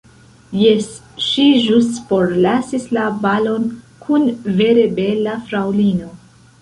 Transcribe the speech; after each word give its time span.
Jes, 0.59 0.85
ŝi 1.25 1.43
ĵus 1.65 1.89
forlasis 2.07 2.87
la 2.99 3.03
balon 3.27 3.67
kun 4.07 4.27
vere 4.63 4.87
bela 5.01 5.37
fraŭlino. 5.51 6.11